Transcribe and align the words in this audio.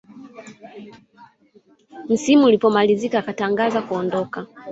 msimu 2.09 2.45
ulipomalizika 2.45 3.19
akatangaza 3.19 3.81
kuondoka 3.81 4.47